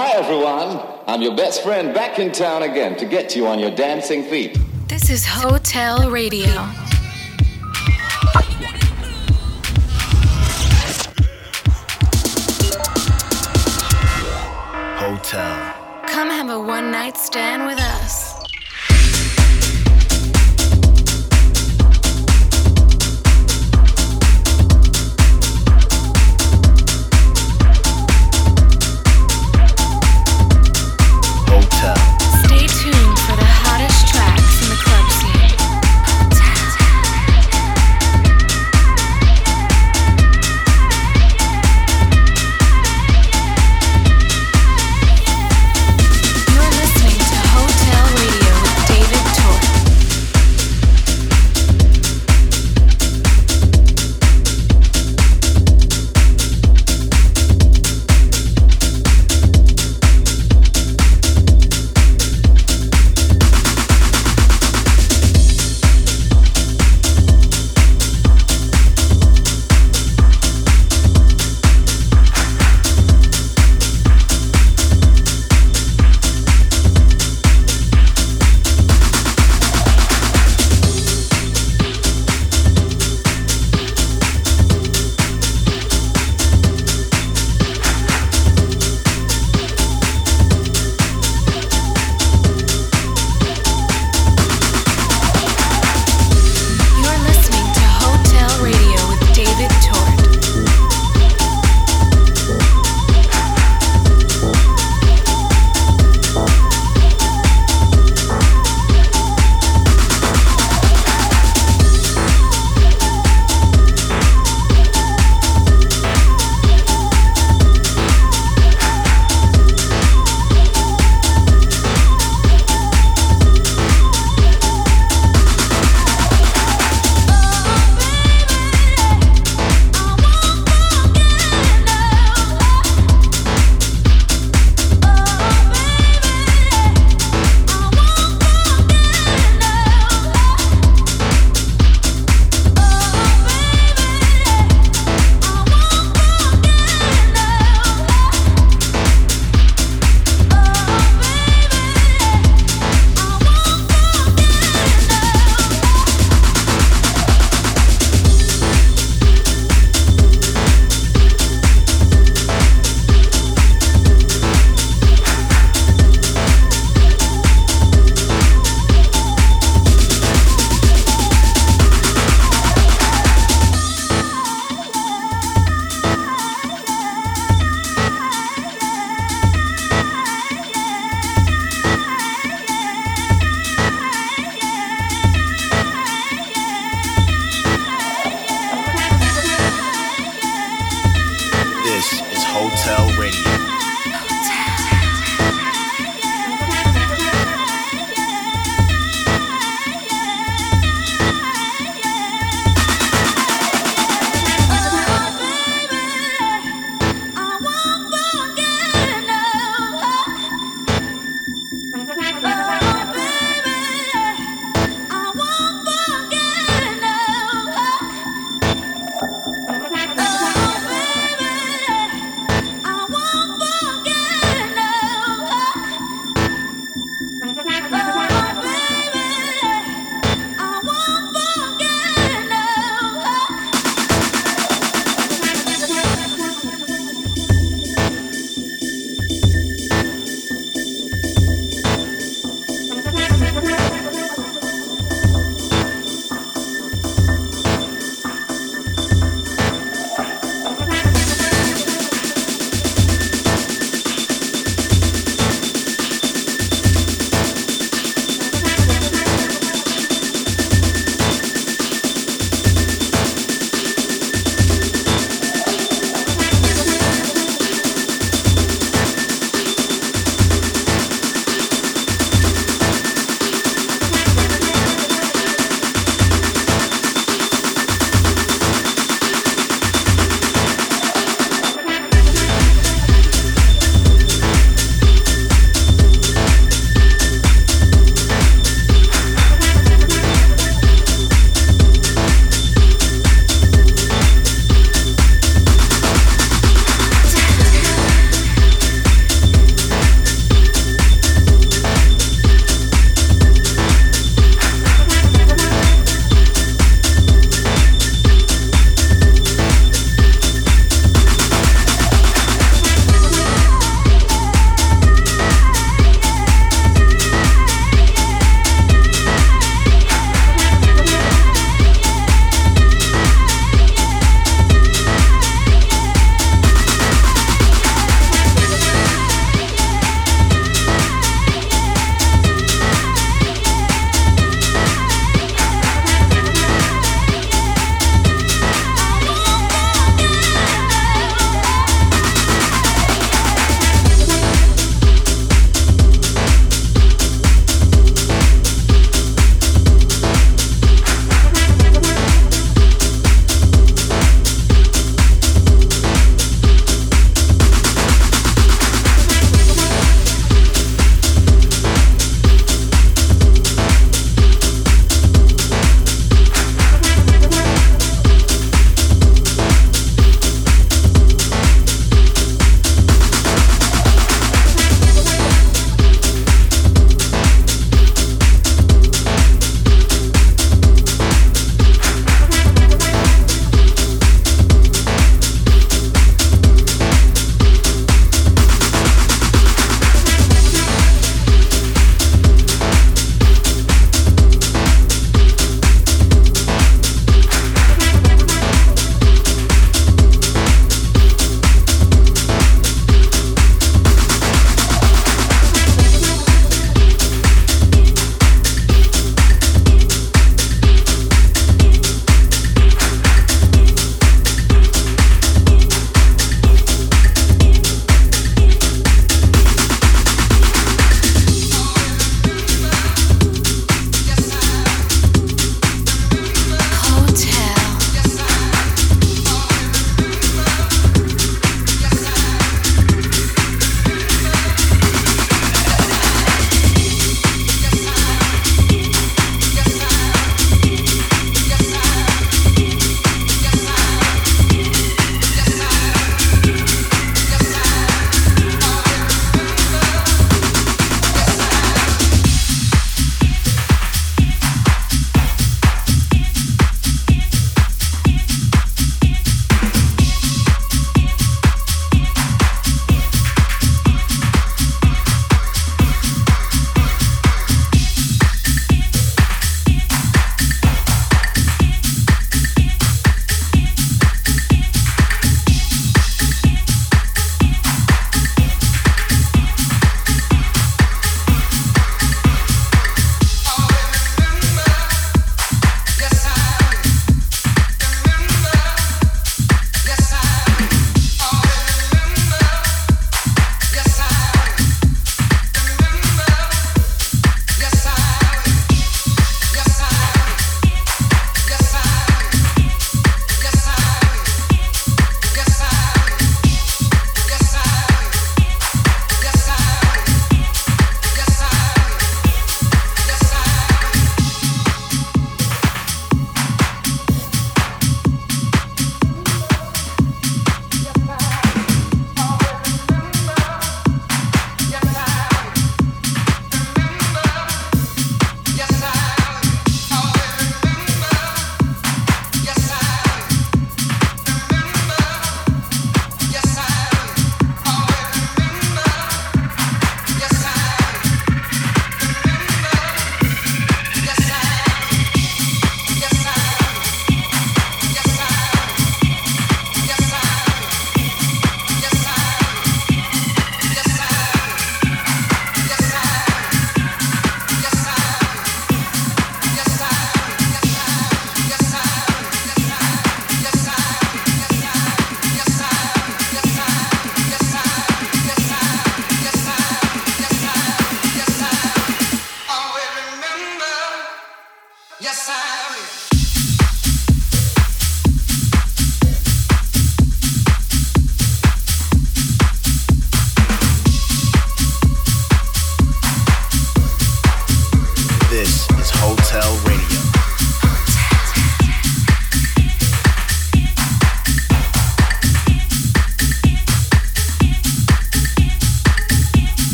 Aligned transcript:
Hi, 0.00 0.12
everyone. 0.12 0.80
I'm 1.08 1.22
your 1.22 1.34
best 1.34 1.64
friend 1.64 1.92
back 1.92 2.20
in 2.20 2.30
town 2.30 2.62
again 2.62 2.96
to 2.98 3.04
get 3.04 3.34
you 3.34 3.48
on 3.48 3.58
your 3.58 3.72
dancing 3.72 4.22
feet. 4.22 4.56
This 4.86 5.10
is 5.10 5.26
Hotel 5.26 6.08
Radio. 6.08 6.46
Hotel. 15.02 15.74
Come 16.06 16.30
have 16.30 16.48
a 16.48 16.60
one 16.60 16.92
night 16.92 17.16
stand 17.16 17.66
with 17.66 17.80
us. 17.80 18.27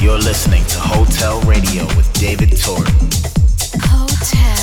You're 0.00 0.16
listening 0.16 0.64
to 0.66 0.78
Hotel 0.78 1.40
Radio 1.40 1.84
with 1.96 2.12
David 2.12 2.56
Torn. 2.56 2.86
Hotel. 3.82 4.57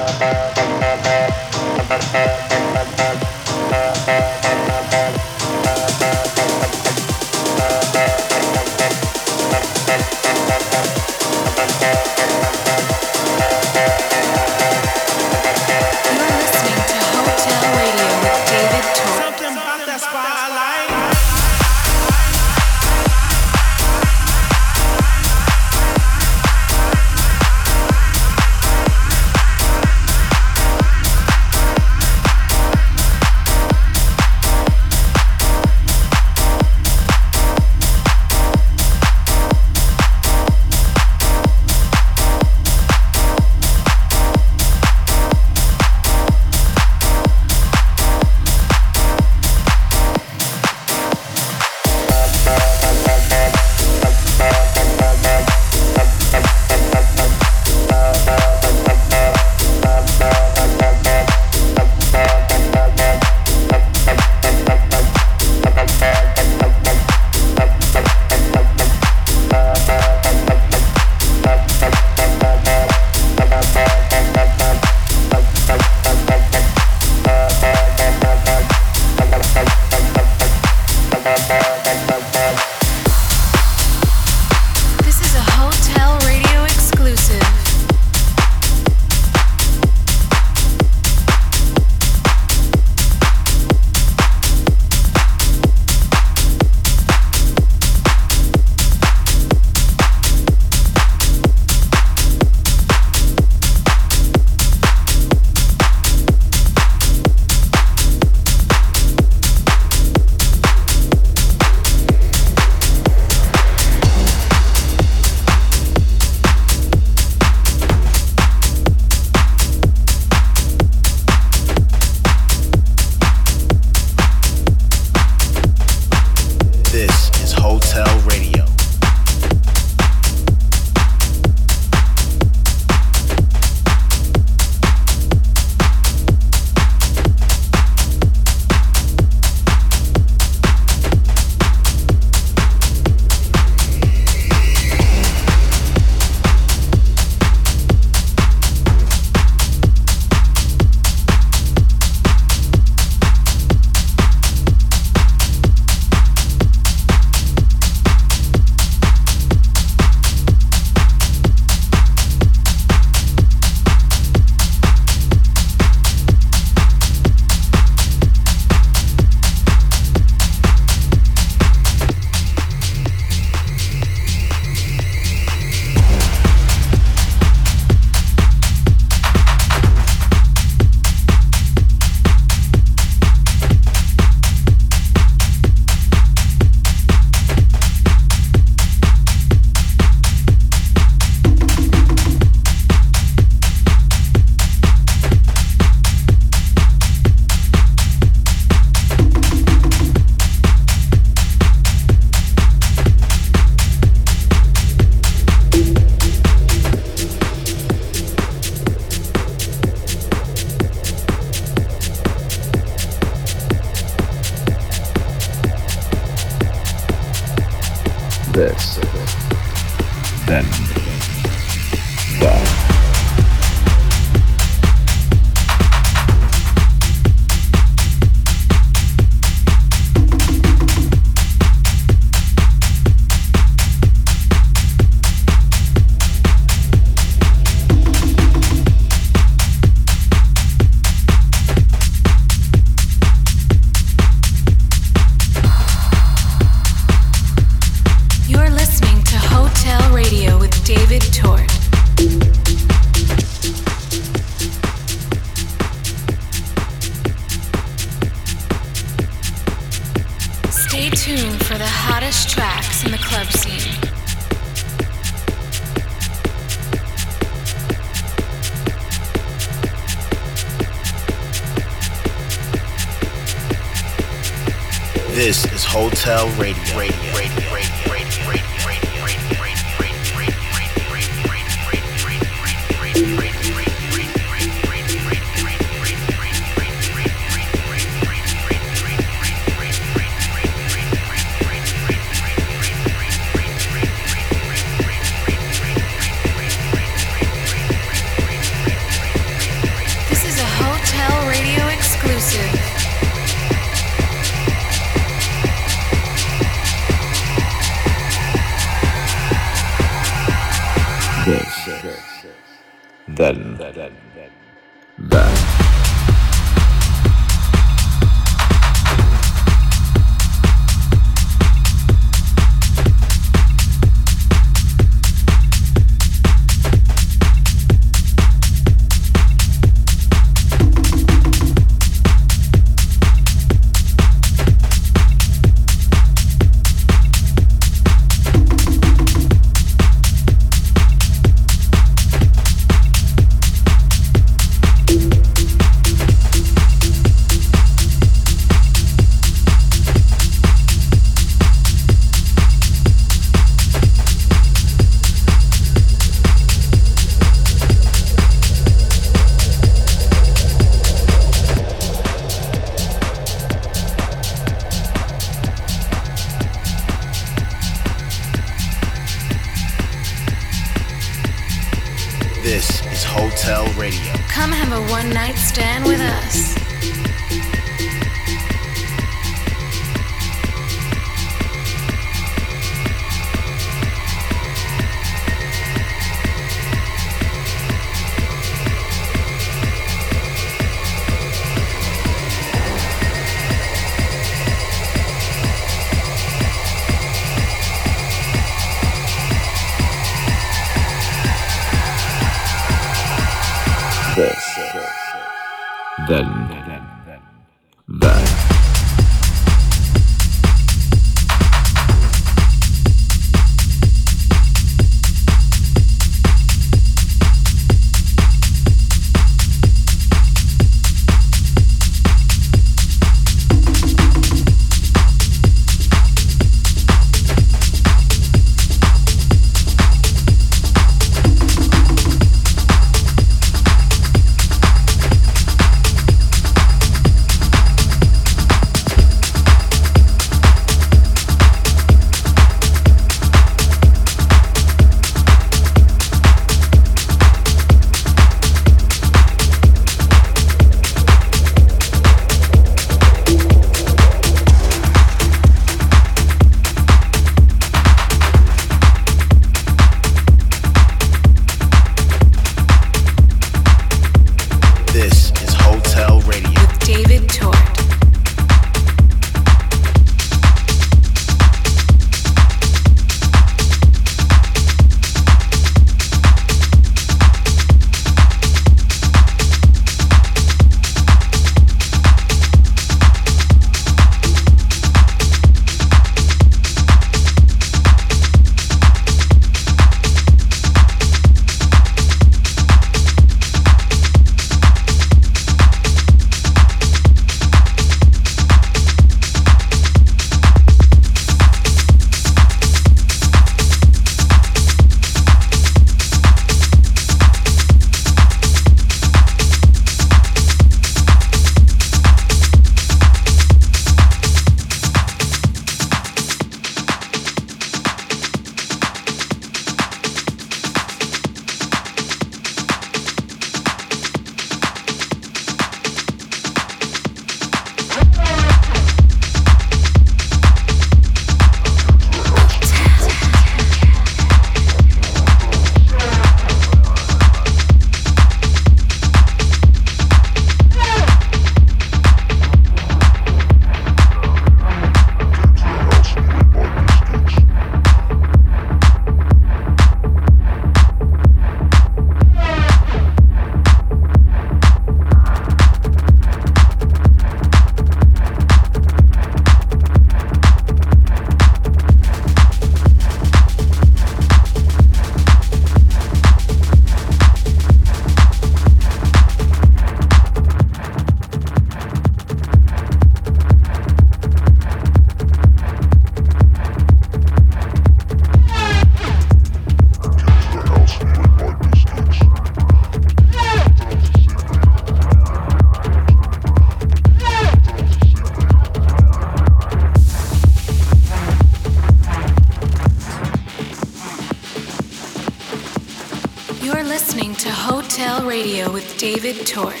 David 599.33 599.65
Tort. 599.65 600.00